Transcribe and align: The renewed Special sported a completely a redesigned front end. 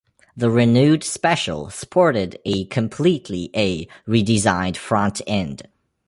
The 0.35 0.49
renewed 0.49 1.03
Special 1.03 1.69
sported 1.69 2.39
a 2.43 2.65
completely 2.65 3.51
a 3.55 3.87
redesigned 4.07 4.75
front 4.75 5.21
end. 5.27 5.67